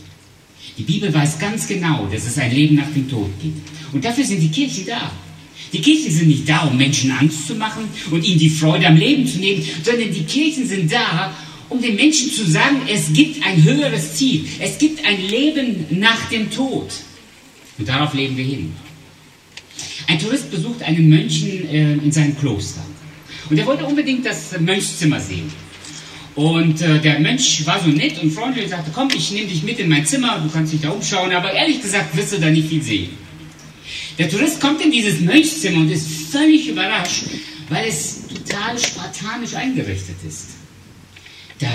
Die 0.77 0.83
Bibel 0.83 1.13
weiß 1.13 1.37
ganz 1.37 1.67
genau, 1.67 2.07
dass 2.09 2.25
es 2.25 2.37
ein 2.37 2.55
Leben 2.55 2.75
nach 2.75 2.89
dem 2.93 3.09
Tod 3.09 3.29
gibt. 3.41 3.67
Und 3.91 4.05
dafür 4.05 4.23
sind 4.23 4.39
die 4.39 4.49
Kirchen 4.49 4.85
da. 4.85 5.11
Die 5.73 5.81
Kirchen 5.81 6.13
sind 6.13 6.29
nicht 6.29 6.47
da, 6.47 6.61
um 6.61 6.77
Menschen 6.77 7.11
Angst 7.11 7.45
zu 7.45 7.55
machen 7.55 7.83
und 8.09 8.23
ihnen 8.23 8.39
die 8.39 8.49
Freude 8.49 8.87
am 8.87 8.95
Leben 8.95 9.27
zu 9.27 9.39
nehmen, 9.39 9.67
sondern 9.83 10.13
die 10.13 10.23
Kirchen 10.23 10.65
sind 10.65 10.89
da, 10.89 11.35
um 11.67 11.81
den 11.81 11.97
Menschen 11.97 12.31
zu 12.31 12.49
sagen, 12.49 12.83
es 12.87 13.11
gibt 13.11 13.45
ein 13.45 13.61
höheres 13.61 14.15
Ziel. 14.15 14.45
Es 14.61 14.77
gibt 14.77 15.05
ein 15.05 15.21
Leben 15.27 15.87
nach 15.89 16.29
dem 16.29 16.49
Tod. 16.49 16.89
Und 17.77 17.89
darauf 17.89 18.13
leben 18.13 18.37
wir 18.37 18.45
hin. 18.45 18.71
Ein 20.07 20.19
Tourist 20.19 20.49
besucht 20.49 20.83
einen 20.83 21.09
Mönchen 21.09 21.67
äh, 21.69 21.93
in 21.95 22.13
seinem 22.13 22.37
Kloster. 22.37 22.85
Und 23.49 23.57
er 23.57 23.65
wollte 23.65 23.85
unbedingt 23.85 24.25
das 24.25 24.57
Mönchszimmer 24.57 25.19
sehen. 25.19 25.51
Und 26.35 26.81
äh, 26.81 26.99
der 26.99 27.19
Mensch 27.19 27.65
war 27.65 27.81
so 27.83 27.89
nett 27.89 28.21
und 28.21 28.31
freundlich 28.31 28.65
und 28.65 28.69
sagte, 28.69 28.91
komm, 28.93 29.09
ich 29.15 29.31
nehme 29.31 29.47
dich 29.47 29.63
mit 29.63 29.79
in 29.79 29.89
mein 29.89 30.05
Zimmer, 30.05 30.39
du 30.39 30.49
kannst 30.49 30.71
dich 30.71 30.81
da 30.81 30.89
umschauen, 30.89 31.33
aber 31.33 31.51
ehrlich 31.51 31.81
gesagt 31.81 32.15
wirst 32.15 32.33
du 32.33 32.39
da 32.39 32.49
nicht 32.49 32.69
viel 32.69 32.81
sehen. 32.81 33.09
Der 34.17 34.29
Tourist 34.29 34.61
kommt 34.61 34.81
in 34.81 34.91
dieses 34.91 35.19
Mönchszimmer 35.19 35.79
und 35.79 35.89
ist 35.89 36.07
völlig 36.31 36.67
überrascht, 36.67 37.23
weil 37.69 37.87
es 37.87 38.21
total 38.27 38.77
spartanisch 38.79 39.55
eingerichtet 39.55 40.17
ist. 40.25 40.51
Da, 41.59 41.67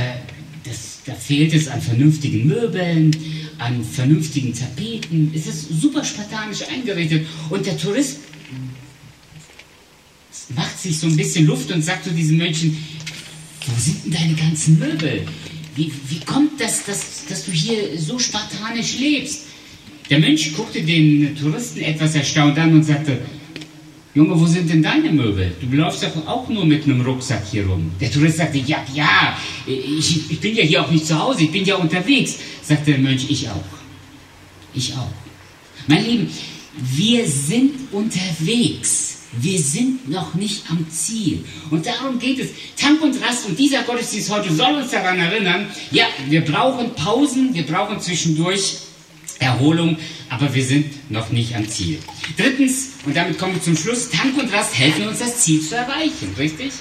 das 0.65 0.97
da 1.07 1.15
fehlt 1.15 1.55
es 1.55 1.69
an 1.69 1.81
vernünftigen 1.81 2.49
Möbeln, 2.49 3.17
an 3.59 3.85
vernünftigen 3.85 4.53
Tapeten. 4.53 5.31
Es 5.33 5.47
ist 5.47 5.81
super 5.81 6.05
spartanisch 6.05 6.63
eingerichtet. 6.69 7.27
Und 7.49 7.65
der 7.65 7.79
Tourist 7.79 8.19
macht 10.57 10.81
sich 10.81 10.99
so 10.99 11.07
ein 11.07 11.17
bisschen 11.17 11.47
Luft 11.47 11.71
und 11.71 11.83
sagt 11.83 12.05
zu 12.05 12.11
diesen 12.11 12.39
Mönchen, 12.39 12.77
wo 13.67 13.81
sind 13.81 14.05
denn 14.05 14.13
deine 14.13 14.35
ganzen 14.35 14.79
Möbel? 14.79 15.27
Wie, 15.75 15.93
wie 16.09 16.21
kommt 16.21 16.61
das, 16.61 16.85
dass, 16.85 17.27
dass 17.29 17.45
du 17.45 17.53
hier 17.53 17.99
so 17.99 18.19
spartanisch 18.19 18.99
lebst? 18.99 19.47
Der 20.09 20.19
Mönch 20.21 20.55
guckte 20.55 20.83
den 20.83 21.37
Touristen 21.37 21.81
etwas 21.81 22.15
erstaunt 22.15 22.59
an 22.59 22.75
und 22.75 22.85
sagte, 22.85 23.19
Junge, 24.15 24.41
wo 24.41 24.47
sind 24.47 24.71
denn 24.71 24.83
deine 24.83 25.13
Möbel? 25.13 25.53
Du 25.61 25.77
läufst 25.77 26.03
doch 26.03 26.27
auch 26.27 26.49
nur 26.49 26.65
mit 26.65 26.85
einem 26.85 27.03
Rucksack 27.03 27.43
hier 27.51 27.67
rum. 27.67 27.91
Der 28.01 28.11
Tourist 28.11 28.39
sagte, 28.39 28.57
ja, 28.57 28.79
ja, 28.95 29.37
ich, 29.67 30.31
ich 30.31 30.41
bin 30.41 30.57
ja 30.57 30.63
hier 30.63 30.83
auch 30.83 30.91
nicht 30.91 31.07
zu 31.07 31.19
Hause, 31.19 31.43
ich 31.43 31.53
bin 31.53 31.67
ja 31.67 31.75
unterwegs. 31.75 32.39
Sagte 32.63 32.93
der 32.93 33.01
Mönch, 33.01 33.29
ich 33.29 33.47
auch. 33.51 33.65
Ich 34.73 34.95
auch. 34.95 35.11
Mein 35.87 36.07
Lieben, 36.07 36.31
wir 36.95 37.27
sind 37.29 37.73
unterwegs. 37.93 39.16
Wir 39.41 39.59
sind 39.59 40.09
noch 40.09 40.35
nicht 40.35 40.71
am 40.71 40.87
Ziel. 40.91 41.45
Und 41.71 41.87
darum 41.87 42.19
geht 42.19 42.39
es. 42.39 42.49
Tank 42.77 43.03
und 43.03 43.23
Rast 43.23 43.47
und 43.47 43.59
dieser 43.59 43.83
Gottesdienst 43.83 44.31
heute 44.31 44.53
soll 44.53 44.75
uns 44.75 44.91
daran 44.91 45.19
erinnern, 45.19 45.67
ja, 45.91 46.07
wir 46.29 46.45
brauchen 46.45 46.95
Pausen, 46.95 47.55
wir 47.55 47.65
brauchen 47.65 48.01
zwischendurch 48.01 48.79
Erholung, 49.39 49.99
aber 50.31 50.55
wir 50.55 50.65
sind 50.65 51.11
noch 51.11 51.31
nicht 51.31 51.55
am 51.55 51.69
Ziel. 51.69 51.99
Drittens, 52.37 52.93
und 53.05 53.17
damit 53.17 53.39
kommen 53.39 53.55
wir 53.55 53.63
zum 53.63 53.77
Schluss, 53.77 54.09
Tank 54.09 54.37
und 54.39 54.53
Rast 54.53 54.77
helfen 54.79 55.09
uns, 55.09 55.19
das 55.19 55.41
Ziel 55.41 55.61
zu 55.61 55.77
erreichen, 55.77 56.35
richtig? 56.39 56.73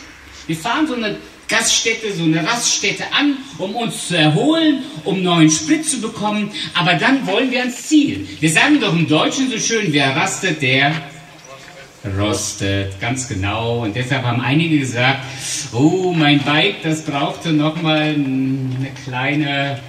Wir 0.48 0.56
fahren 0.56 0.88
so 0.88 0.94
eine 0.94 1.18
Gaststätte, 1.48 2.14
so 2.14 2.24
eine 2.24 2.46
Raststätte 2.46 3.04
an, 3.12 3.38
um 3.58 3.76
uns 3.76 4.08
zu 4.08 4.18
erholen, 4.18 4.84
um 5.04 5.22
neuen 5.22 5.52
Sprit 5.52 5.86
zu 5.86 6.00
bekommen, 6.00 6.52
aber 6.74 6.96
dann 6.96 7.28
wollen 7.28 7.52
wir 7.52 7.60
ans 7.60 7.84
Ziel. 7.84 8.28
Wir 8.40 8.50
sagen 8.50 8.80
doch 8.80 8.94
im 8.94 9.08
Deutschen 9.08 9.52
so 9.52 9.60
schön, 9.60 9.92
wer 9.92 10.16
rastet, 10.16 10.62
der 10.62 10.94
rostet, 12.18 13.00
ganz 13.00 13.28
genau. 13.28 13.84
Und 13.84 13.96
deshalb 13.96 14.24
haben 14.24 14.42
einige 14.42 14.80
gesagt, 14.80 15.20
oh, 15.74 16.14
mein 16.16 16.40
Bike, 16.40 16.82
das 16.84 17.04
brauchte 17.04 17.52
nochmal 17.54 18.16
eine 18.16 18.92
kleine 19.04 19.80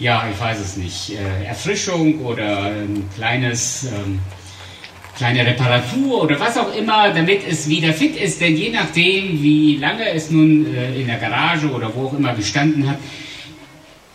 ja, 0.00 0.26
ich 0.32 0.40
weiß 0.40 0.58
es 0.58 0.76
nicht, 0.76 1.10
äh, 1.10 1.44
Erfrischung 1.44 2.20
oder 2.24 2.64
ein 2.64 3.04
kleines, 3.14 3.84
ähm, 3.84 4.18
kleine 5.16 5.46
Reparatur 5.46 6.22
oder 6.22 6.40
was 6.40 6.56
auch 6.56 6.74
immer, 6.74 7.12
damit 7.12 7.42
es 7.46 7.68
wieder 7.68 7.92
fit 7.92 8.16
ist. 8.16 8.40
Denn 8.40 8.56
je 8.56 8.70
nachdem, 8.70 9.42
wie 9.42 9.76
lange 9.76 10.08
es 10.08 10.30
nun 10.30 10.74
äh, 10.74 10.98
in 10.98 11.06
der 11.06 11.18
Garage 11.18 11.70
oder 11.70 11.94
wo 11.94 12.06
auch 12.06 12.14
immer 12.14 12.34
gestanden 12.34 12.88
hat, 12.88 12.98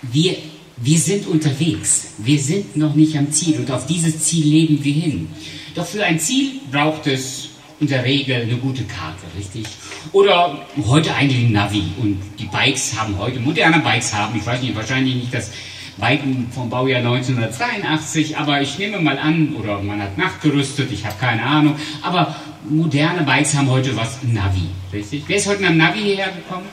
wir, 0.01 0.35
wir 0.77 0.97
sind 0.97 1.27
unterwegs. 1.27 2.15
Wir 2.17 2.39
sind 2.39 2.75
noch 2.75 2.95
nicht 2.95 3.15
am 3.15 3.31
Ziel 3.31 3.59
und 3.59 3.69
auf 3.69 3.85
dieses 3.85 4.24
Ziel 4.24 4.45
leben 4.47 4.83
wir 4.83 4.93
hin. 4.93 5.27
Doch 5.75 5.85
für 5.85 6.03
ein 6.03 6.19
Ziel 6.19 6.62
braucht 6.71 7.05
es 7.05 7.44
in 7.79 7.88
der 7.88 8.05
Regel 8.05 8.41
eine 8.41 8.55
gute 8.55 8.84
Karte, 8.84 9.24
richtig? 9.38 9.65
Oder 10.12 10.65
heute 10.88 11.13
eigentlich 11.13 11.46
ein 11.46 11.51
Navi. 11.51 11.84
Und 11.98 12.22
die 12.39 12.46
Bikes 12.46 13.00
haben 13.00 13.17
heute, 13.17 13.39
moderne 13.39 13.79
Bikes 13.79 14.13
haben, 14.13 14.38
ich 14.38 14.46
weiß 14.46 14.62
nicht, 14.62 14.75
wahrscheinlich 14.75 15.15
nicht 15.15 15.34
das 15.34 15.51
Weiken 15.98 16.48
vom 16.51 16.70
Baujahr 16.70 17.00
1982, 17.00 18.38
aber 18.38 18.62
ich 18.62 18.77
nehme 18.77 19.00
mal 19.00 19.17
an, 19.17 19.55
oder 19.55 19.82
man 19.82 20.01
hat 20.01 20.17
nachgerüstet, 20.17 20.91
ich 20.91 21.05
habe 21.05 21.15
keine 21.20 21.44
Ahnung, 21.44 21.75
aber 22.01 22.36
moderne 22.70 23.24
Bikes 23.24 23.55
haben 23.55 23.70
heute 23.70 23.96
was 23.96 24.20
Navi, 24.24 24.67
richtig? 24.91 25.24
Wer 25.27 25.38
ist 25.38 25.48
heute 25.48 25.62
mit 25.62 25.70
dem 25.70 25.77
Navi 25.77 26.00
hierher 26.00 26.32
gekommen? 26.32 26.65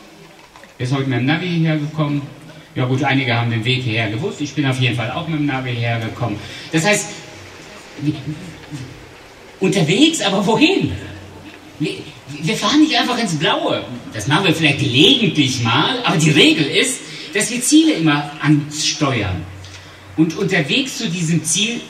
Wer 0.77 0.87
ist 0.87 0.93
heute 0.93 1.09
mit 1.09 1.19
dem 1.21 1.27
Navi 1.27 1.49
hierher 1.49 1.79
gekommen? 1.79 2.23
Ja 2.75 2.87
gut, 2.87 3.05
einige 3.05 3.37
haben 3.37 3.51
den 3.51 3.65
Weg 3.65 3.83
hierher 3.83 4.11
gewusst, 4.11 4.41
ich 4.41 4.55
bin 4.55 4.67
auf 4.67 4.81
jeden 4.81 4.97
Fall 4.97 5.11
auch 5.13 5.29
mit 5.29 5.39
dem 5.39 5.47
Navi 5.47 5.73
hierher 5.73 6.01
gekommen. 6.01 6.39
Das 6.73 6.85
heißt, 6.85 7.09
unterwegs, 9.62 10.21
aber 10.21 10.47
wohin? 10.47 10.92
Wir 11.78 12.57
fahren 12.57 12.81
nicht 12.81 12.97
einfach 12.97 13.19
ins 13.19 13.35
Blaue. 13.35 13.85
Das 14.12 14.26
machen 14.26 14.47
wir 14.47 14.54
vielleicht 14.54 14.81
gelegentlich 14.81 15.62
mal, 15.62 16.02
aber 16.04 16.16
die 16.16 16.31
Regel 16.31 16.66
ist, 16.66 17.00
dass 17.35 17.50
wir 17.50 17.62
Ziele 17.62 17.95
immer 17.95 18.31
ansteuern. 18.40 19.42
Und 20.16 20.37
unterwegs 20.37 20.99
zu 20.99 21.09
diesem 21.09 21.45
Ziel 21.45 21.81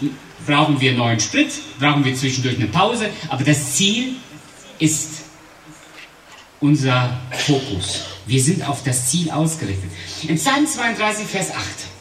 brauchen 0.47 0.81
wir 0.81 0.93
neuen 0.93 1.19
Sprit, 1.19 1.51
brauchen 1.79 2.05
wir 2.05 2.15
zwischendurch 2.15 2.57
eine 2.57 2.67
Pause, 2.67 3.11
aber 3.29 3.43
das 3.45 3.75
Ziel 3.75 4.15
ist 4.79 5.23
unser 6.61 7.21
Fokus. 7.31 8.05
Wir 8.27 8.41
sind 8.41 8.69
auf 8.69 8.85
das 8.85 9.11
Ziel 9.11 9.31
ausgerichtet. 9.31 9.91
In 10.29 10.37
Psalm 10.37 10.67
32, 10.67 11.27
Vers 11.27 11.51
8 11.51 11.92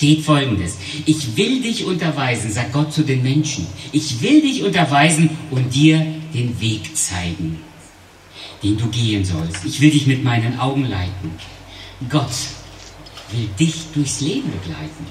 steht 0.00 0.24
folgendes. 0.24 0.78
Ich 1.04 1.36
will 1.36 1.60
dich 1.60 1.84
unterweisen, 1.84 2.50
sagt 2.50 2.72
Gott 2.72 2.90
zu 2.90 3.02
den 3.02 3.22
Menschen. 3.22 3.66
Ich 3.92 4.22
will 4.22 4.40
dich 4.40 4.62
unterweisen 4.62 5.28
und 5.50 5.74
dir 5.74 5.98
den 6.32 6.58
Weg 6.58 6.96
zeigen, 6.96 7.58
den 8.62 8.78
du 8.78 8.86
gehen 8.86 9.26
sollst. 9.26 9.62
Ich 9.66 9.78
will 9.82 9.90
dich 9.90 10.06
mit 10.06 10.24
meinen 10.24 10.58
Augen 10.58 10.86
leiten. 10.86 11.32
Gott 12.08 12.32
will 13.30 13.46
dich 13.58 13.74
durchs 13.92 14.22
Leben 14.22 14.50
begleiten. 14.50 15.06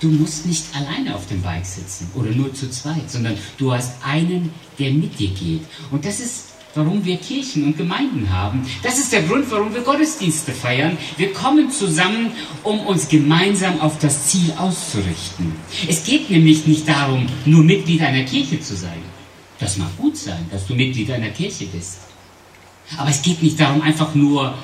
Du 0.00 0.08
musst 0.08 0.44
nicht 0.44 0.64
alleine 0.74 1.14
auf 1.14 1.28
dem 1.28 1.40
Bike 1.40 1.64
sitzen 1.64 2.10
oder 2.16 2.32
nur 2.32 2.52
zu 2.52 2.68
zweit, 2.68 3.08
sondern 3.08 3.38
du 3.58 3.72
hast 3.72 3.92
einen, 4.04 4.50
der 4.80 4.90
mit 4.90 5.20
dir 5.20 5.30
geht. 5.30 5.62
Und 5.92 6.04
das 6.04 6.18
ist, 6.18 6.46
warum 6.76 7.04
wir 7.04 7.16
Kirchen 7.16 7.64
und 7.64 7.76
Gemeinden 7.76 8.30
haben. 8.30 8.66
Das 8.82 8.98
ist 8.98 9.12
der 9.12 9.22
Grund, 9.22 9.50
warum 9.50 9.74
wir 9.74 9.80
Gottesdienste 9.80 10.52
feiern. 10.52 10.96
Wir 11.16 11.32
kommen 11.32 11.70
zusammen, 11.70 12.32
um 12.62 12.80
uns 12.80 13.08
gemeinsam 13.08 13.80
auf 13.80 13.98
das 13.98 14.26
Ziel 14.26 14.52
auszurichten. 14.56 15.52
Es 15.88 16.04
geht 16.04 16.30
nämlich 16.30 16.66
nicht 16.66 16.88
darum, 16.88 17.26
nur 17.44 17.62
Mitglied 17.62 18.02
einer 18.02 18.24
Kirche 18.24 18.60
zu 18.60 18.76
sein. 18.76 19.02
Das 19.58 19.78
mag 19.78 19.96
gut 19.96 20.16
sein, 20.16 20.46
dass 20.50 20.66
du 20.66 20.74
Mitglied 20.74 21.10
einer 21.10 21.30
Kirche 21.30 21.66
bist. 21.66 21.98
Aber 22.96 23.10
es 23.10 23.22
geht 23.22 23.42
nicht 23.42 23.58
darum, 23.58 23.82
einfach 23.82 24.14
nur 24.14 24.54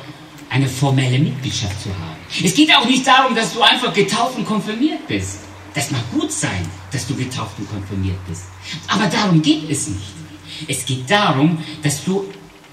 eine 0.51 0.69
formelle 0.69 1.19
Mitgliedschaft 1.19 1.83
zu 1.83 1.89
haben. 1.89 2.45
Es 2.45 2.55
geht 2.55 2.75
auch 2.75 2.85
nicht 2.85 3.07
darum, 3.07 3.35
dass 3.35 3.55
du 3.55 3.63
einfach 3.63 3.93
getauft 3.95 4.37
und 4.37 4.45
konfirmiert 4.45 5.07
bist. 5.09 5.39
Das 5.75 5.91
mag 5.91 6.03
gut 6.13 6.31
sein, 6.31 6.69
dass 6.93 7.07
du 7.07 7.15
getauft 7.15 7.59
und 7.59 7.71
konfirmiert 7.71 8.19
bist. 8.29 8.45
Aber 8.89 9.07
darum 9.07 9.41
geht 9.41 9.71
es 9.71 9.89
nicht. 9.89 10.22
Es 10.69 10.85
geht 10.85 11.11
darum, 11.11 11.59
dass 11.83 12.05
du 12.05 12.25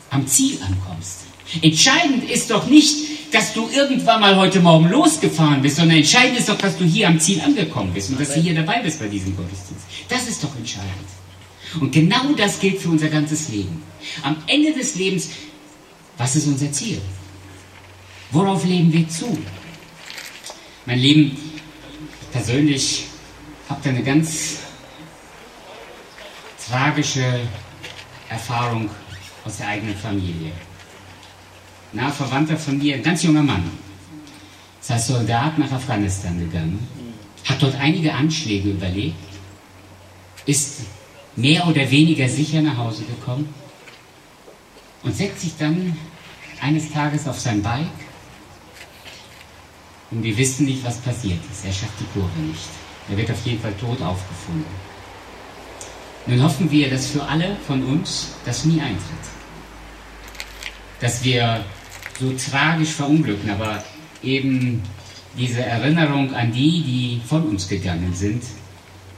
am 0.10 0.28
Ziel 0.28 0.60
ankommst. 0.62 1.26
Entscheidend 1.62 2.30
ist 2.30 2.52
doch 2.52 2.68
nicht, 2.68 3.34
dass 3.34 3.54
du 3.54 3.70
irgendwann 3.70 4.22
mal 4.22 4.36
heute 4.36 4.60
Morgen 4.60 4.90
losgefahren 4.90 5.62
bist, 5.62 5.78
sondern 5.78 5.98
entscheidend 5.98 6.40
ist 6.40 6.50
doch, 6.50 6.58
dass 6.58 6.78
du 6.78 6.86
hier 6.86 7.08
am 7.08 7.20
Ziel 7.20 7.42
angekommen 7.42 7.94
bist 7.94 8.10
und 8.10 8.20
dass 8.20 8.34
du 8.34 8.40
hier 8.40 8.56
dabei 8.56 8.82
bist 8.82 9.00
bei 9.00 9.08
diesem 9.08 9.36
Gottesdienst. 9.36 9.86
Das 10.08 10.28
ist 10.28 10.44
doch 10.44 10.56
entscheidend. 10.56 10.92
Und 11.80 11.92
genau 11.92 12.34
das 12.36 12.60
gilt 12.60 12.80
für 12.80 12.90
unser 12.90 13.10
ganzes 13.10 13.50
Leben. 13.50 13.84
Am 14.24 14.38
Ende 14.48 14.74
des 14.74 14.96
Lebens, 14.96 15.30
was 16.18 16.36
ist 16.36 16.48
unser 16.48 16.72
Ziel? 16.72 17.00
Worauf 18.32 18.66
leben 18.66 18.92
wir 18.92 19.08
zu? 19.08 19.38
Mein 20.86 21.00
Lieben, 21.00 21.38
persönlich 22.32 23.06
habt 23.68 23.86
ihr 23.86 23.92
eine 23.92 24.04
ganz 24.04 24.58
tragische 26.68 27.42
Erfahrung 28.30 28.90
aus 29.46 29.58
der 29.58 29.68
eigenen 29.68 29.96
Familie. 29.96 30.52
Nah 31.92 32.12
Verwandter 32.12 32.58
von 32.58 32.78
mir, 32.78 32.96
ein 32.96 33.04
ganz 33.04 33.24
junger 33.24 33.42
Mann, 33.42 33.70
ist 34.80 34.92
als 34.92 35.08
Soldat 35.08 35.58
nach 35.58 35.72
Afghanistan 35.72 36.38
gegangen, 36.38 36.88
hat 37.46 37.62
dort 37.62 37.76
einige 37.76 38.14
Anschläge 38.14 38.70
überlebt, 38.70 39.16
ist 40.46 40.82
mehr 41.36 41.68
oder 41.68 41.90
weniger 41.90 42.30
sicher 42.30 42.62
nach 42.62 42.78
Hause 42.78 43.04
gekommen 43.04 43.54
und 45.04 45.16
setzt 45.16 45.42
sich 45.42 45.58
dann 45.58 45.98
eines 46.62 46.92
Tages 46.92 47.28
auf 47.28 47.40
sein 47.40 47.62
Bike 47.64 47.88
und 50.12 50.24
wir 50.24 50.38
wissen 50.38 50.66
nicht, 50.66 50.84
was 50.84 50.98
passiert 50.98 51.40
ist. 51.52 51.66
Er 51.66 51.72
schafft 51.72 52.00
die 52.00 52.20
Kurve 52.20 52.40
nicht. 52.40 52.70
Er 53.10 53.18
wird 53.18 53.32
auf 53.32 53.46
jeden 53.46 53.62
Fall 53.62 53.74
tot 53.74 54.02
aufgefunden. 54.02 54.89
Nun 56.30 56.44
hoffen 56.44 56.70
wir, 56.70 56.92
dass 56.92 57.08
für 57.08 57.24
alle 57.24 57.58
von 57.66 57.84
uns 57.84 58.28
das 58.46 58.64
nie 58.64 58.80
eintritt. 58.80 59.26
Dass 61.00 61.24
wir 61.24 61.66
so 62.20 62.32
tragisch 62.34 62.92
verunglücken, 62.92 63.50
aber 63.50 63.84
eben 64.22 64.84
diese 65.36 65.64
Erinnerung 65.64 66.32
an 66.36 66.52
die, 66.52 66.84
die 66.84 67.22
von 67.28 67.48
uns 67.48 67.68
gegangen 67.68 68.14
sind, 68.14 68.44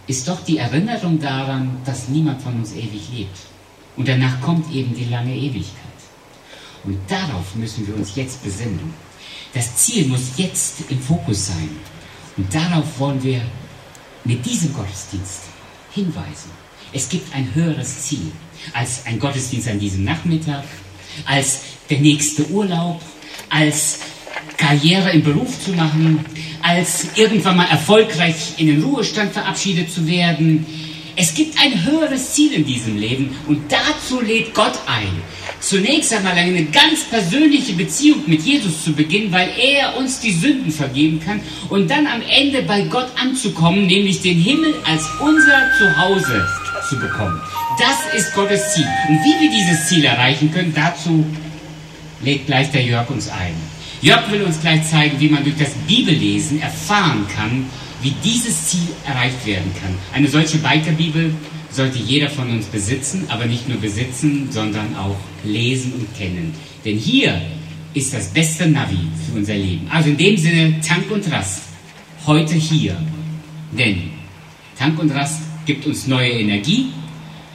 ist 0.07 0.25
doch 0.27 0.41
die 0.45 0.57
Erinnerung 0.57 1.19
daran, 1.19 1.77
dass 1.83 2.07
niemand 2.07 2.41
von 2.41 2.55
uns 2.55 2.71
ewig 2.73 3.09
lebt. 3.13 3.37
Und 3.97 4.07
danach 4.07 4.39
kommt 4.39 4.73
eben 4.73 4.95
die 4.95 5.05
lange 5.05 5.35
Ewigkeit. 5.35 5.75
Und 6.85 6.97
darauf 7.09 7.55
müssen 7.55 7.85
wir 7.87 7.95
uns 7.95 8.15
jetzt 8.15 8.41
besinnen. 8.41 8.93
Das 9.53 9.75
Ziel 9.75 10.07
muss 10.07 10.37
jetzt 10.37 10.89
im 10.89 10.99
Fokus 10.99 11.47
sein. 11.47 11.69
Und 12.37 12.53
darauf 12.53 12.99
wollen 12.99 13.21
wir 13.21 13.41
mit 14.23 14.45
diesem 14.45 14.73
Gottesdienst 14.73 15.41
hinweisen. 15.91 16.51
Es 16.93 17.07
gibt 17.07 17.33
ein 17.33 17.49
höheres 17.53 18.03
Ziel 18.03 18.31
als 18.73 19.05
ein 19.05 19.17
Gottesdienst 19.17 19.69
an 19.69 19.79
diesem 19.79 20.03
Nachmittag, 20.03 20.63
als 21.25 21.61
der 21.89 21.99
nächste 21.99 22.49
Urlaub, 22.49 23.01
als 23.49 23.99
Karriere 24.57 25.11
im 25.11 25.23
Beruf 25.23 25.63
zu 25.63 25.71
machen, 25.71 26.23
als 26.61 27.07
irgendwann 27.15 27.57
mal 27.57 27.67
erfolgreich 27.69 28.35
in 28.57 28.67
den 28.67 28.83
Ruhestand 28.83 29.31
verabschiedet 29.31 29.91
zu 29.91 30.05
werden. 30.05 30.65
Es 31.15 31.33
gibt 31.33 31.59
ein 31.61 31.85
höheres 31.85 32.33
Ziel 32.33 32.53
in 32.53 32.65
diesem 32.65 32.97
Leben 32.97 33.35
und 33.47 33.71
dazu 33.71 34.21
lädt 34.21 34.53
Gott 34.53 34.77
ein. 34.85 35.09
Zunächst 35.59 36.13
einmal 36.13 36.33
eine 36.33 36.65
ganz 36.65 37.03
persönliche 37.09 37.73
Beziehung 37.73 38.23
mit 38.25 38.41
Jesus 38.41 38.83
zu 38.83 38.93
beginnen, 38.93 39.31
weil 39.31 39.49
er 39.57 39.95
uns 39.97 40.19
die 40.19 40.31
Sünden 40.31 40.71
vergeben 40.71 41.21
kann 41.23 41.39
und 41.69 41.89
dann 41.89 42.07
am 42.07 42.21
Ende 42.21 42.63
bei 42.63 42.81
Gott 42.81 43.09
anzukommen, 43.15 43.85
nämlich 43.85 44.21
den 44.21 44.39
Himmel 44.39 44.73
als 44.85 45.07
unser 45.21 45.71
Zuhause 45.77 46.47
zu 46.89 46.99
bekommen. 46.99 47.41
Das 47.79 48.13
ist 48.13 48.33
Gottes 48.33 48.73
Ziel. 48.73 48.87
Und 49.09 49.19
wie 49.19 49.41
wir 49.41 49.51
dieses 49.51 49.87
Ziel 49.87 50.05
erreichen 50.05 50.51
können, 50.51 50.73
dazu 50.75 51.25
lädt 52.23 52.45
gleich 52.45 52.71
der 52.71 52.83
Jörg 52.83 53.09
uns 53.09 53.29
ein. 53.29 53.53
Jörg 54.01 54.31
will 54.31 54.41
uns 54.43 54.59
gleich 54.59 54.83
zeigen, 54.89 55.19
wie 55.19 55.29
man 55.29 55.43
durch 55.43 55.57
das 55.57 55.73
Bibellesen 55.87 56.61
erfahren 56.61 57.27
kann, 57.35 57.65
wie 58.01 58.13
dieses 58.23 58.67
Ziel 58.67 58.87
erreicht 59.05 59.45
werden 59.45 59.71
kann. 59.79 59.95
Eine 60.13 60.27
solche 60.27 60.57
Bikerbibel 60.57 61.33
sollte 61.69 61.99
jeder 61.99 62.29
von 62.29 62.49
uns 62.49 62.65
besitzen, 62.65 63.25
aber 63.29 63.45
nicht 63.45 63.69
nur 63.69 63.77
besitzen, 63.79 64.49
sondern 64.51 64.95
auch 64.95 65.17
lesen 65.43 65.93
und 65.93 66.17
kennen. 66.17 66.53
Denn 66.83 66.97
hier 66.97 67.39
ist 67.93 68.13
das 68.13 68.29
beste 68.29 68.67
Navi 68.67 68.97
für 69.27 69.37
unser 69.37 69.55
Leben. 69.55 69.87
Also 69.89 70.09
in 70.09 70.17
dem 70.17 70.37
Sinne, 70.37 70.81
Tank 70.81 71.09
und 71.11 71.31
Rast. 71.31 71.63
Heute 72.25 72.55
hier. 72.55 72.95
Denn 73.71 74.11
Tank 74.77 74.99
und 74.99 75.11
Rast 75.11 75.41
gibt 75.65 75.85
uns 75.85 76.07
neue 76.07 76.31
Energie, 76.31 76.87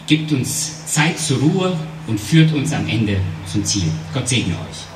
gibt 0.07 0.33
uns 0.33 0.87
Zeit 0.87 1.19
zur 1.19 1.39
Ruhe 1.39 1.77
und 2.07 2.21
führt 2.21 2.53
uns 2.53 2.73
am 2.73 2.89
Ende 2.89 3.21
zum 3.51 3.65
Ziel. 3.65 3.91
Gott 4.15 4.29
segne 4.29 4.55
euch. 4.55 4.96